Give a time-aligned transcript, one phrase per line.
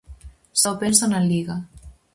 [0.61, 1.55] Só penso na liga.